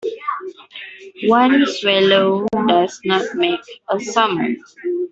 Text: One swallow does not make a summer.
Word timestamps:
One 1.27 1.63
swallow 1.67 2.47
does 2.67 2.99
not 3.05 3.35
make 3.35 3.59
a 3.89 3.99
summer. 3.99 4.49